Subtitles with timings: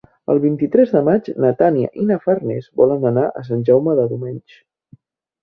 [0.33, 4.13] El vint-i-tres de maig na Tanit i na Farners volen anar a Sant Jaume dels
[4.17, 4.59] Domenys.